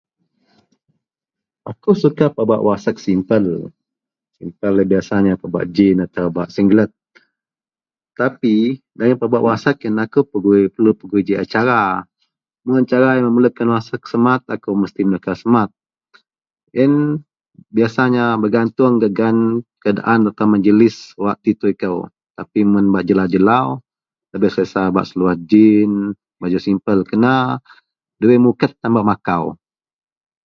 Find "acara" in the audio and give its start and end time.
11.43-11.83, 12.83-13.09